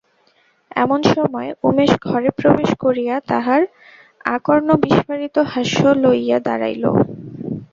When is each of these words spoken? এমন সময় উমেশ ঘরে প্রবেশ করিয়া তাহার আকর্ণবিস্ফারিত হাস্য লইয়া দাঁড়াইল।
এমন 0.75 0.99
সময় 1.13 1.49
উমেশ 1.63 1.91
ঘরে 2.07 2.29
প্রবেশ 2.39 2.69
করিয়া 2.79 3.15
তাহার 3.27 3.61
আকর্ণবিস্ফারিত 4.25 5.35
হাস্য 5.51 5.79
লইয়া 6.03 6.37
দাঁড়াইল। 6.39 6.83